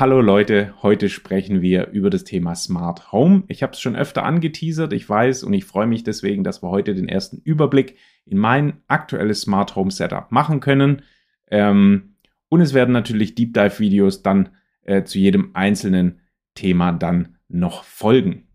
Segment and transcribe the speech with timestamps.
[0.00, 3.42] Hallo Leute, heute sprechen wir über das Thema Smart Home.
[3.48, 6.70] Ich habe es schon öfter angeteasert, ich weiß und ich freue mich deswegen, dass wir
[6.70, 11.02] heute den ersten Überblick in mein aktuelles Smart Home Setup machen können.
[11.50, 12.14] Ähm,
[12.48, 14.50] und es werden natürlich Deep Dive Videos dann
[14.82, 16.20] äh, zu jedem einzelnen
[16.54, 18.46] Thema dann noch folgen.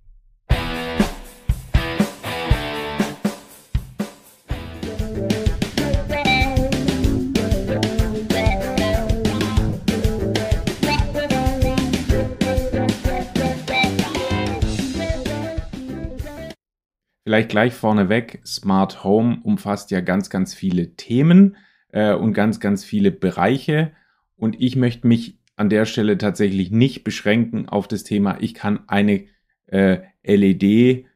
[17.34, 21.56] Vielleicht gleich vorneweg, Smart Home umfasst ja ganz, ganz viele Themen
[21.92, 23.92] äh, und ganz, ganz viele Bereiche.
[24.36, 28.82] Und ich möchte mich an der Stelle tatsächlich nicht beschränken auf das Thema, ich kann
[28.86, 29.24] eine
[29.66, 31.08] äh, LED-Birne,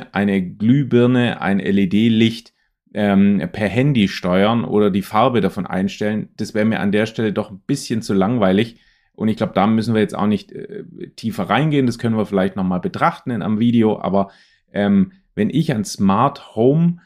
[0.00, 2.52] äh, eine Glühbirne, ein LED-Licht
[2.92, 6.30] ähm, per Handy steuern oder die Farbe davon einstellen.
[6.36, 8.80] Das wäre mir an der Stelle doch ein bisschen zu langweilig.
[9.12, 10.82] Und ich glaube, da müssen wir jetzt auch nicht äh,
[11.14, 11.86] tiefer reingehen.
[11.86, 14.00] Das können wir vielleicht nochmal betrachten in einem Video.
[14.00, 14.32] Aber
[14.72, 16.98] ähm, wenn ich an Smart Home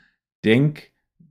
[0.44, 0.84] denke,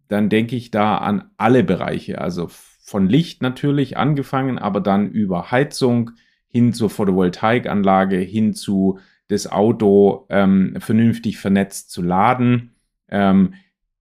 [0.08, 2.20] dann denke ich da an alle Bereiche.
[2.20, 6.12] Also von Licht natürlich angefangen, aber dann über Heizung
[6.48, 12.76] hin zur Photovoltaikanlage, hin zu das Auto ähm, vernünftig vernetzt zu laden,
[13.10, 13.54] ähm,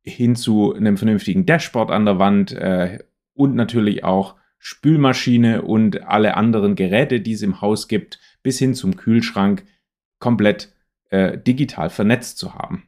[0.02, 3.00] hin zu einem vernünftigen Dashboard an der Wand äh,
[3.34, 8.74] und natürlich auch Spülmaschine und alle anderen Geräte, die es im Haus gibt, bis hin
[8.74, 9.64] zum Kühlschrank
[10.18, 10.72] komplett
[11.10, 12.84] äh, digital vernetzt zu haben.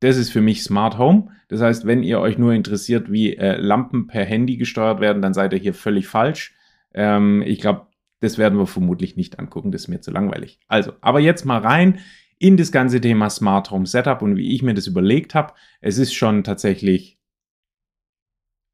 [0.00, 1.30] Das ist für mich Smart Home.
[1.48, 5.34] Das heißt, wenn ihr euch nur interessiert, wie äh, Lampen per Handy gesteuert werden, dann
[5.34, 6.54] seid ihr hier völlig falsch.
[6.94, 7.88] Ähm, ich glaube,
[8.20, 9.72] das werden wir vermutlich nicht angucken.
[9.72, 10.60] Das ist mir zu langweilig.
[10.68, 12.00] Also, aber jetzt mal rein
[12.38, 15.54] in das ganze Thema Smart Home Setup und wie ich mir das überlegt habe.
[15.80, 17.18] Es ist schon tatsächlich,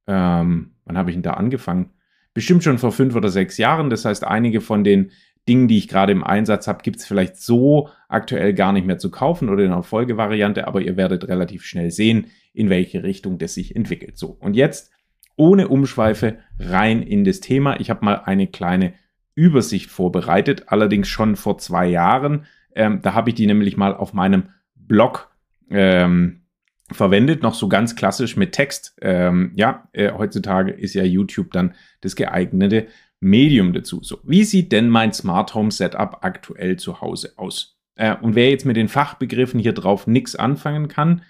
[0.06, 1.90] ähm, wann habe ich denn da angefangen?
[2.34, 3.88] Bestimmt schon vor fünf oder sechs Jahren.
[3.88, 5.12] Das heißt, einige von den
[5.48, 8.98] Dingen, die ich gerade im Einsatz habe, gibt es vielleicht so aktuell gar nicht mehr
[8.98, 13.38] zu kaufen oder in einer Folgevariante, aber ihr werdet relativ schnell sehen, in welche Richtung
[13.38, 14.16] das sich entwickelt.
[14.16, 14.90] So, und jetzt
[15.36, 17.80] ohne Umschweife rein in das Thema.
[17.80, 18.94] Ich habe mal eine kleine
[19.34, 22.46] Übersicht vorbereitet, allerdings schon vor zwei Jahren.
[22.74, 24.44] Ähm, da habe ich die nämlich mal auf meinem
[24.76, 25.30] Blog
[25.70, 26.42] ähm,
[26.90, 28.96] verwendet, noch so ganz klassisch mit Text.
[29.00, 32.86] Ähm, ja, äh, heutzutage ist ja YouTube dann das geeignete
[33.24, 34.00] Medium dazu.
[34.02, 37.78] So, wie sieht denn mein Smart Home Setup aktuell zu Hause aus?
[37.96, 41.22] Äh, und wer jetzt mit den Fachbegriffen hier drauf nichts anfangen kann,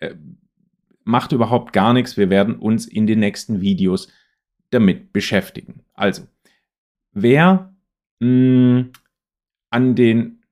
[0.00, 0.14] äh,
[1.04, 2.16] macht überhaupt gar nichts.
[2.16, 4.08] Wir werden uns in den nächsten Videos
[4.70, 5.82] damit beschäftigen.
[5.94, 6.22] Also,
[7.12, 7.74] wer
[8.20, 8.92] mh, hm,
[9.70, 10.42] an den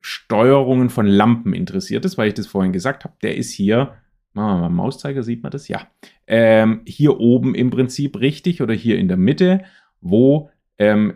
[0.00, 3.96] Steuerungen von Lampen interessiert ist, weil ich das vorhin gesagt habe, der ist hier
[4.36, 5.66] Machen wir mal Mauszeiger, sieht man das?
[5.66, 5.88] Ja.
[6.26, 9.64] Ähm, hier oben im Prinzip richtig oder hier in der Mitte
[10.00, 11.14] wo ähm,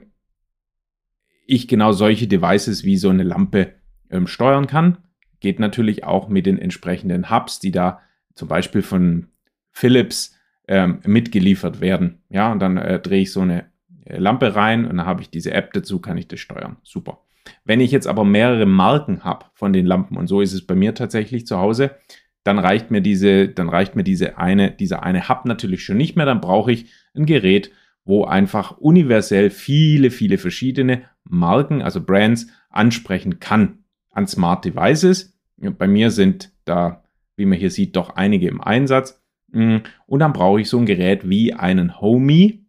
[1.46, 3.74] ich genau solche Devices wie so eine Lampe
[4.10, 4.98] ähm, steuern kann.
[5.41, 8.00] Geht natürlich auch mit den entsprechenden Hubs, die da
[8.34, 9.28] zum Beispiel von
[9.70, 10.36] Philips
[10.68, 12.22] ähm, mitgeliefert werden.
[12.28, 13.66] Ja, und dann äh, drehe ich so eine
[14.04, 16.76] äh, Lampe rein und dann habe ich diese App dazu, kann ich das steuern.
[16.82, 17.22] Super.
[17.64, 20.74] Wenn ich jetzt aber mehrere Marken habe von den Lampen, und so ist es bei
[20.74, 21.97] mir tatsächlich zu Hause,
[22.44, 26.16] dann reicht mir diese, dann reicht mir diese eine, dieser eine Hub natürlich schon nicht
[26.16, 26.26] mehr.
[26.26, 27.70] Dann brauche ich ein Gerät,
[28.10, 35.38] wo einfach universell viele, viele verschiedene Marken, also Brands, ansprechen kann an Smart Devices.
[35.56, 37.04] Bei mir sind da,
[37.37, 39.22] wie man hier sieht, doch einige im Einsatz.
[39.53, 39.76] Mm,
[40.06, 42.66] und dann brauche ich so ein Gerät wie einen Homey,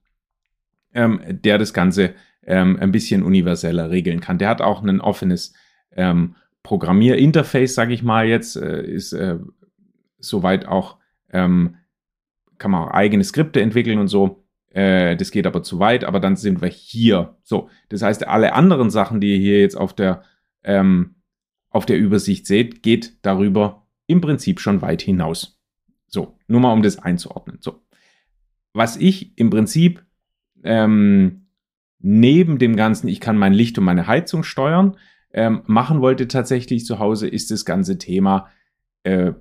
[0.94, 2.14] ähm, der das Ganze
[2.44, 4.38] ähm, ein bisschen universeller regeln kann.
[4.38, 5.54] Der hat auch ein offenes
[5.96, 9.40] ähm, Programmierinterface, sage ich mal jetzt, äh, ist äh,
[10.20, 10.98] soweit auch,
[11.32, 11.78] ähm,
[12.60, 14.41] kann man auch eigene Skripte entwickeln und so.
[14.72, 17.38] Äh, das geht aber zu weit, aber dann sind wir hier.
[17.44, 20.24] So, das heißt, alle anderen Sachen, die ihr hier jetzt auf der,
[20.64, 21.16] ähm,
[21.70, 25.62] auf der Übersicht seht, geht darüber im Prinzip schon weit hinaus.
[26.08, 27.58] So, nur mal um das einzuordnen.
[27.62, 27.82] So,
[28.74, 30.06] was ich im Prinzip
[30.64, 31.48] ähm,
[32.00, 34.98] neben dem Ganzen, ich kann mein Licht und meine Heizung steuern,
[35.34, 38.50] ähm, machen wollte tatsächlich zu Hause, ist das ganze Thema
[39.04, 39.34] äh,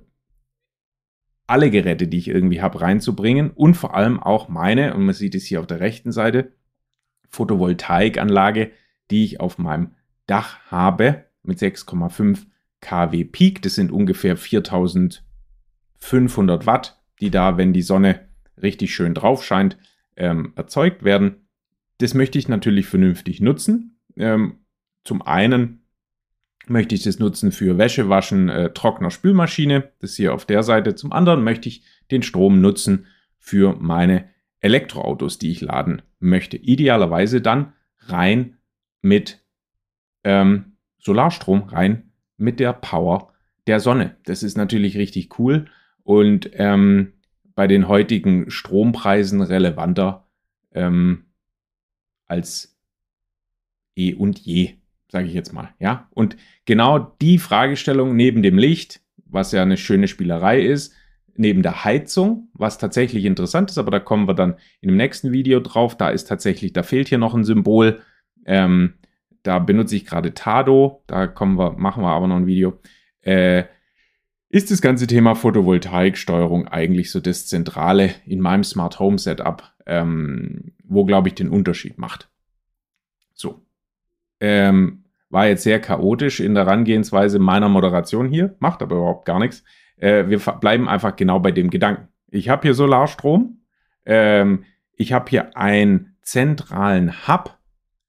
[1.51, 5.35] alle Geräte, die ich irgendwie habe, reinzubringen und vor allem auch meine, und man sieht
[5.35, 6.53] es hier auf der rechten Seite,
[7.29, 8.71] Photovoltaikanlage,
[9.11, 9.91] die ich auf meinem
[10.27, 12.45] Dach habe mit 6,5
[12.79, 13.61] kW Peak.
[13.61, 18.29] Das sind ungefähr 4500 Watt, die da, wenn die Sonne
[18.61, 19.77] richtig schön drauf scheint,
[20.15, 21.49] ähm, erzeugt werden.
[21.97, 23.99] Das möchte ich natürlich vernünftig nutzen.
[24.15, 24.59] Ähm,
[25.03, 25.80] zum einen
[26.67, 29.91] möchte ich das nutzen für Wäschewaschen, äh, Trockner, Spülmaschine.
[29.99, 30.95] Das hier auf der Seite.
[30.95, 34.29] Zum anderen möchte ich den Strom nutzen für meine
[34.59, 36.57] Elektroautos, die ich laden möchte.
[36.57, 38.57] Idealerweise dann rein
[39.01, 39.43] mit
[40.23, 43.33] ähm, Solarstrom, rein mit der Power
[43.67, 44.17] der Sonne.
[44.25, 45.65] Das ist natürlich richtig cool
[46.03, 47.13] und ähm,
[47.55, 50.27] bei den heutigen Strompreisen relevanter
[50.73, 51.25] ähm,
[52.27, 52.77] als
[53.95, 54.75] eh und je,
[55.11, 55.73] sage ich jetzt mal.
[55.77, 60.93] Ja, und genau die Fragestellung neben dem Licht, was ja eine schöne Spielerei ist,
[61.35, 65.33] neben der Heizung, was tatsächlich interessant ist, aber da kommen wir dann in dem nächsten
[65.33, 65.97] Video drauf.
[65.97, 68.01] Da ist tatsächlich, da fehlt hier noch ein Symbol.
[68.45, 68.93] Ähm,
[69.43, 71.03] da benutze ich gerade Tado.
[71.07, 72.79] Da kommen wir, machen wir aber noch ein Video.
[73.21, 73.65] Äh,
[74.49, 80.73] ist das ganze Thema Photovoltaiksteuerung eigentlich so das Zentrale in meinem Smart Home Setup, ähm,
[80.83, 82.30] wo, glaube ich, den Unterschied macht.
[84.41, 89.39] Ähm, war jetzt sehr chaotisch in der Herangehensweise meiner Moderation hier, macht aber überhaupt gar
[89.39, 89.63] nichts.
[89.95, 92.09] Äh, wir bleiben einfach genau bei dem Gedanken.
[92.29, 93.61] Ich habe hier Solarstrom,
[94.05, 94.65] ähm,
[94.95, 97.57] ich habe hier einen zentralen Hub,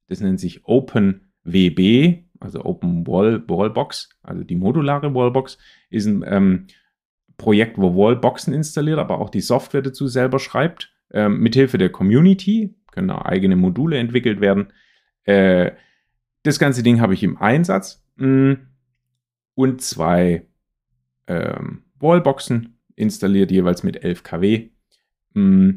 [0.09, 5.59] das nennt sich OpenWB, also Open Wall Wallbox, also die modulare Wallbox,
[5.91, 6.67] ist ein ähm,
[7.37, 10.93] Projekt, wo Wallboxen installiert, aber auch die Software dazu selber schreibt.
[11.13, 14.73] Ähm, mithilfe der Community können auch eigene Module entwickelt werden.
[15.25, 15.73] Äh,
[16.43, 18.53] das ganze Ding habe ich im Einsatz mm,
[19.55, 20.47] und zwei
[21.27, 24.71] ähm, Wallboxen installiert, jeweils mit 11 kW.
[25.35, 25.71] Mm,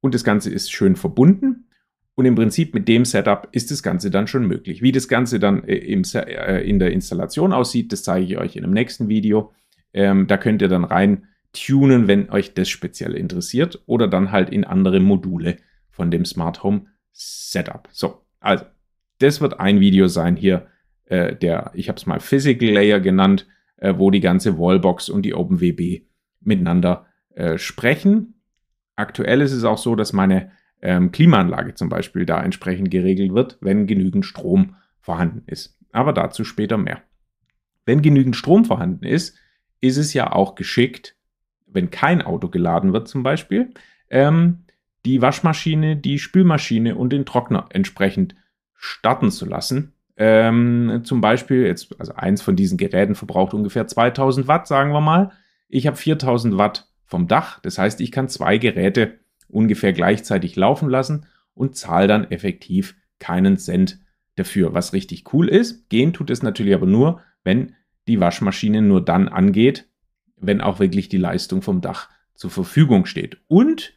[0.00, 1.66] und das Ganze ist schön verbunden.
[2.14, 4.82] Und im Prinzip mit dem Setup ist das Ganze dann schon möglich.
[4.82, 8.56] Wie das Ganze dann äh, im, äh, in der Installation aussieht, das zeige ich euch
[8.56, 9.52] in einem nächsten Video.
[9.94, 14.50] Ähm, da könnt ihr dann rein tunen, wenn euch das speziell interessiert oder dann halt
[14.50, 15.56] in andere Module
[15.88, 17.88] von dem Smart Home Setup.
[17.90, 18.64] So, also,
[19.20, 20.66] das wird ein Video sein hier,
[21.06, 23.46] äh, der, ich habe es mal Physical Layer genannt,
[23.76, 26.02] äh, wo die ganze Wallbox und die OpenWB
[26.40, 28.42] miteinander äh, sprechen.
[28.96, 30.52] Aktuell ist es auch so, dass meine
[30.82, 35.78] ähm, Klimaanlage zum Beispiel da entsprechend geregelt wird, wenn genügend Strom vorhanden ist.
[35.92, 37.02] Aber dazu später mehr.
[37.84, 39.36] Wenn genügend Strom vorhanden ist,
[39.80, 41.16] ist es ja auch geschickt,
[41.66, 43.72] wenn kein Auto geladen wird zum Beispiel,
[44.10, 44.64] ähm,
[45.04, 48.34] die Waschmaschine, die Spülmaschine und den Trockner entsprechend
[48.80, 49.92] starten zu lassen.
[50.16, 55.02] Ähm, zum Beispiel, jetzt, also eins von diesen Geräten verbraucht ungefähr 2000 Watt, sagen wir
[55.02, 55.32] mal.
[55.68, 57.60] Ich habe 4000 Watt vom Dach.
[57.60, 59.18] Das heißt, ich kann zwei Geräte
[59.48, 63.98] ungefähr gleichzeitig laufen lassen und zahle dann effektiv keinen Cent
[64.36, 65.90] dafür, was richtig cool ist.
[65.90, 67.74] Gehen tut es natürlich aber nur, wenn
[68.08, 69.88] die Waschmaschine nur dann angeht,
[70.36, 73.38] wenn auch wirklich die Leistung vom Dach zur Verfügung steht.
[73.46, 73.92] Und,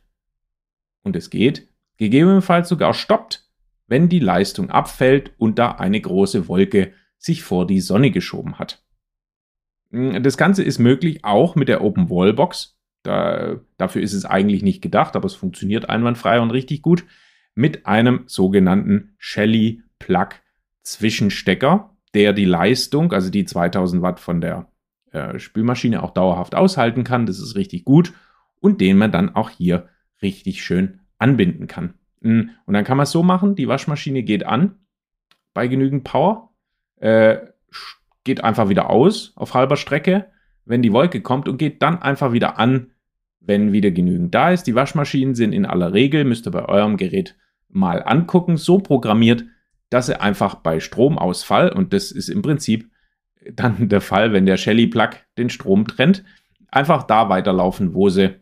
[1.03, 3.42] und es geht, gegebenenfalls sogar stoppt,
[3.87, 8.83] wenn die Leistung abfällt und da eine große Wolke sich vor die Sonne geschoben hat.
[9.91, 12.77] Das Ganze ist möglich auch mit der Open Wallbox.
[13.03, 17.05] Da, dafür ist es eigentlich nicht gedacht, aber es funktioniert einwandfrei und richtig gut
[17.53, 20.29] mit einem sogenannten Shelly Plug
[20.81, 24.67] Zwischenstecker, der die Leistung, also die 2000 Watt von der
[25.11, 27.25] äh, Spülmaschine auch dauerhaft aushalten kann.
[27.25, 28.13] Das ist richtig gut
[28.59, 29.89] und den man dann auch hier
[30.21, 31.93] richtig schön anbinden kann.
[32.23, 34.75] Hm, und dann kann man es so machen, die Waschmaschine geht an
[35.53, 36.49] bei genügend Power,
[36.99, 37.37] äh,
[38.23, 40.31] geht einfach wieder aus auf halber Strecke,
[40.65, 42.91] wenn die Wolke kommt und geht dann einfach wieder an,
[43.41, 44.63] wenn wieder genügend da ist.
[44.63, 47.35] Die Waschmaschinen sind in aller Regel, müsst ihr bei eurem Gerät
[47.67, 49.43] mal angucken, so programmiert,
[49.89, 52.89] dass sie einfach bei Stromausfall, und das ist im Prinzip
[53.51, 56.23] dann der Fall, wenn der Shelly Plug den Strom trennt,
[56.71, 58.35] einfach da weiterlaufen, wo sie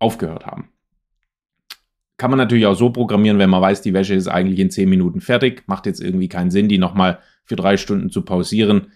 [0.00, 0.70] aufgehört haben.
[2.18, 4.88] Kann man natürlich auch so programmieren, wenn man weiß, die Wäsche ist eigentlich in 10
[4.88, 8.92] Minuten fertig, macht jetzt irgendwie keinen Sinn, die nochmal für drei Stunden zu pausieren.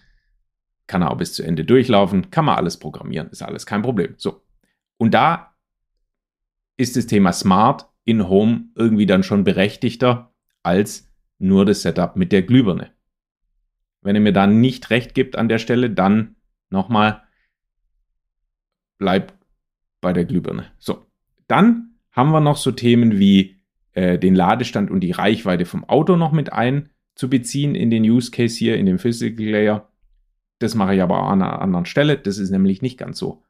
[0.88, 4.14] Kann er auch bis zu Ende durchlaufen, kann man alles programmieren, ist alles kein Problem.
[4.17, 4.43] So.
[4.99, 5.55] Und da
[6.76, 12.33] ist das Thema Smart in Home irgendwie dann schon berechtigter als nur das Setup mit
[12.33, 12.91] der Glühbirne.
[14.00, 16.35] Wenn ihr mir da nicht recht gibt an der Stelle, dann
[16.71, 17.23] nochmal
[18.99, 19.35] bleibt
[20.00, 20.73] bei der Glühbirne.
[20.79, 21.07] So,
[21.47, 23.57] dann haben wir noch so Themen wie
[23.95, 28.57] äh, den Ladestand und die Reichweite vom Auto noch mit einzubeziehen in den Use Case
[28.57, 29.88] hier, in dem Physical Layer.
[30.59, 32.16] Das mache ich aber an einer anderen Stelle.
[32.16, 33.42] Das ist nämlich nicht ganz so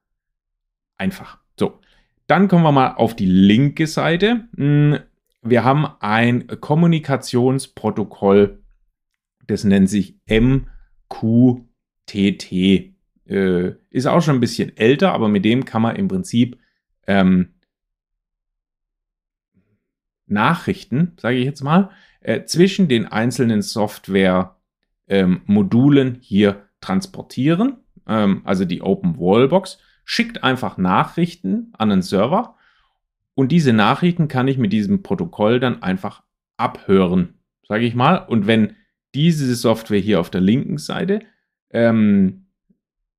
[0.96, 1.38] einfach.
[1.58, 1.78] So,
[2.26, 4.48] dann kommen wir mal auf die linke Seite.
[4.56, 4.98] Hm,
[5.42, 8.62] wir haben ein Kommunikationsprotokoll,
[9.46, 12.52] das nennt sich MQTT.
[13.26, 16.58] Äh, ist auch schon ein bisschen älter, aber mit dem kann man im Prinzip
[17.06, 17.54] ähm,
[20.26, 27.76] Nachrichten, sage ich jetzt mal, äh, zwischen den einzelnen Software-Modulen ähm, hier transportieren.
[28.06, 32.56] Ähm, also die Open Wallbox schickt einfach Nachrichten an den Server
[33.34, 36.22] und diese Nachrichten kann ich mit diesem Protokoll dann einfach
[36.56, 37.34] abhören.
[37.66, 38.16] Sage ich mal.
[38.16, 38.76] Und wenn
[39.14, 41.20] diese Software hier auf der linken Seite
[41.70, 42.46] ähm,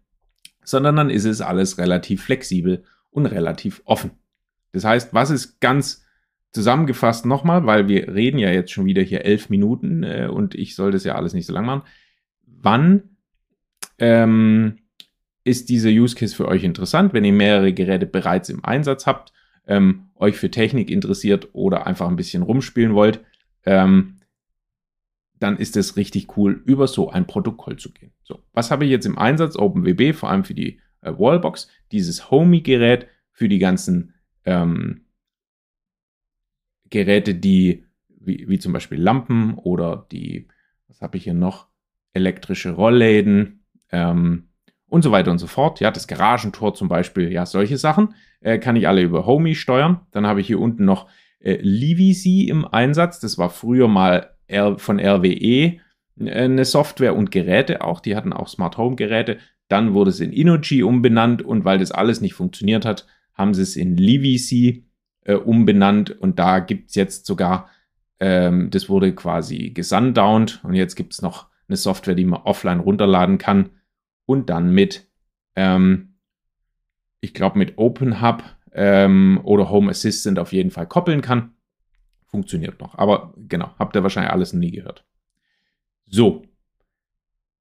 [0.63, 4.11] sondern dann ist es alles relativ flexibel und relativ offen.
[4.73, 6.05] Das heißt, was ist ganz
[6.51, 10.75] zusammengefasst nochmal, weil wir reden ja jetzt schon wieder hier elf Minuten äh, und ich
[10.75, 11.81] soll das ja alles nicht so lang machen.
[12.45, 13.17] Wann
[13.97, 14.79] ähm,
[15.43, 19.33] ist dieser Use Case für euch interessant, wenn ihr mehrere Geräte bereits im Einsatz habt,
[19.67, 23.21] ähm, euch für Technik interessiert oder einfach ein bisschen rumspielen wollt,
[23.65, 24.17] ähm,
[25.39, 28.13] dann ist es richtig cool, über so ein Protokoll zu gehen.
[28.23, 29.57] So, was habe ich jetzt im Einsatz?
[29.57, 34.13] OpenWB, vor allem für die äh, Wallbox, dieses Homey-Gerät für die ganzen
[34.45, 35.05] ähm,
[36.89, 40.47] Geräte, die wie, wie, zum Beispiel Lampen oder die,
[40.87, 41.67] was habe ich hier noch,
[42.13, 44.49] elektrische Rollläden ähm,
[44.87, 45.79] und so weiter und so fort.
[45.79, 50.01] Ja, das Garagentor zum Beispiel, ja, solche Sachen äh, kann ich alle über Homey steuern.
[50.11, 51.09] Dann habe ich hier unten noch
[51.43, 53.19] äh, Livisi im Einsatz.
[53.19, 55.77] Das war früher mal R von RWE äh,
[56.17, 57.99] eine Software und Geräte auch.
[57.99, 59.37] Die hatten auch Smart Home Geräte.
[59.67, 63.61] Dann wurde es in Inoji umbenannt und weil das alles nicht funktioniert hat, haben sie
[63.61, 64.85] es in Livisi
[65.21, 67.69] äh, umbenannt und da gibt es jetzt sogar,
[68.19, 72.79] ähm, das wurde quasi gesundownt und jetzt gibt es noch eine Software, die man offline
[72.79, 73.71] runterladen kann
[74.25, 75.07] und dann mit,
[75.55, 76.15] ähm,
[77.21, 78.43] ich glaube, mit OpenHub
[78.73, 81.53] ähm, oder Home Assistant auf jeden Fall koppeln kann.
[82.27, 82.97] Funktioniert noch.
[82.97, 85.05] Aber genau, habt ihr wahrscheinlich alles nie gehört.
[86.07, 86.43] So.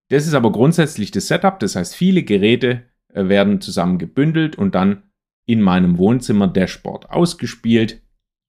[0.09, 1.59] Das ist aber grundsätzlich das Setup.
[1.59, 5.05] Das heißt, viele Geräte äh, werden zusammen gebündelt und dann
[5.45, 8.03] in meinem Wohnzimmer Dashboard ausgespielt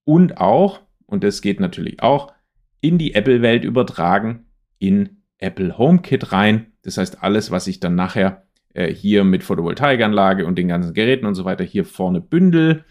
[0.04, 2.32] und auch, und das geht natürlich auch,
[2.80, 4.46] in die Apple-Welt übertragen,
[4.78, 6.72] in Apple HomeKit rein.
[6.82, 11.34] Das heißt, alles, was ich dann nachher hier mit Photovoltaikanlage und den ganzen Geräten und
[11.34, 12.84] so weiter hier vorne bündel,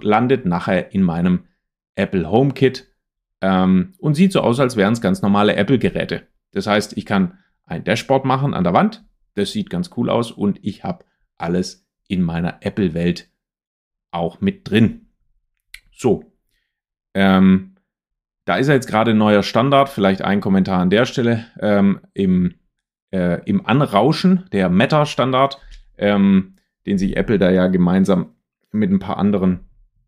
[0.00, 1.44] landet nachher in meinem
[1.94, 2.88] Apple HomeKit
[3.40, 6.26] ähm, und sieht so aus, als wären es ganz normale Apple-Geräte.
[6.52, 10.30] Das heißt, ich kann ein Dashboard machen an der Wand, das sieht ganz cool aus
[10.30, 11.04] und ich habe
[11.36, 13.30] alles in meiner Apple-Welt
[14.10, 15.08] auch mit drin.
[15.90, 16.32] So,
[17.14, 17.76] ähm,
[18.44, 21.46] da ist ja jetzt gerade neuer Standard, vielleicht ein Kommentar an der Stelle.
[21.60, 22.54] Ähm, Im
[23.12, 25.58] äh, im Anrauschen, der Meta-Standard,
[25.98, 28.34] ähm, den sich Apple da ja gemeinsam
[28.72, 29.60] mit ein paar anderen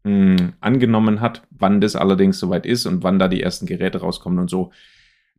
[0.04, 1.46] mh, hm, angenommen hat.
[1.50, 4.73] Wann das allerdings soweit ist und wann da die ersten Geräte rauskommen und so.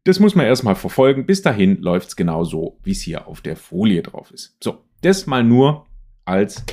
[0.04, 1.26] Das muss man erstmal verfolgen.
[1.26, 4.56] Bis dahin läuft es genau so, wie es hier auf der Folie drauf ist.
[4.64, 5.88] So, das mal nur
[6.26, 6.64] als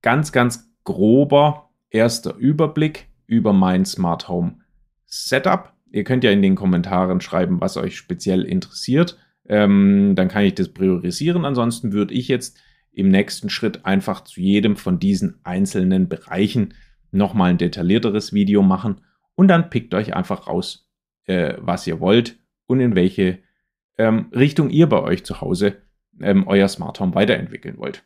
[0.00, 4.58] ganz, ganz grober erster Überblick über mein Smart Home
[5.06, 5.72] Setup.
[5.90, 9.18] Ihr könnt ja in den Kommentaren schreiben, was euch speziell interessiert.
[9.50, 11.44] Ähm, dann kann ich das priorisieren.
[11.44, 12.56] Ansonsten würde ich jetzt
[12.92, 16.74] im nächsten Schritt einfach zu jedem von diesen einzelnen Bereichen
[17.10, 19.00] nochmal ein detaillierteres Video machen
[19.34, 20.88] und dann pickt euch einfach raus,
[21.24, 23.40] äh, was ihr wollt und in welche
[23.98, 25.82] ähm, Richtung ihr bei euch zu Hause
[26.20, 28.04] ähm, euer Smart Home weiterentwickeln wollt.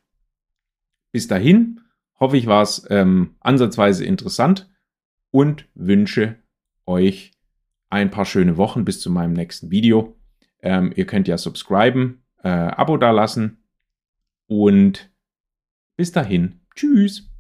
[1.12, 1.80] Bis dahin
[2.18, 4.72] hoffe ich, war es ähm, ansatzweise interessant
[5.30, 6.36] und wünsche
[6.86, 7.32] euch
[7.90, 10.16] ein paar schöne Wochen bis zu meinem nächsten Video.
[10.64, 13.62] Ähm, ihr könnt ja subscriben, äh, Abo dalassen
[14.46, 15.12] und
[15.96, 16.60] bis dahin.
[16.74, 17.33] Tschüss.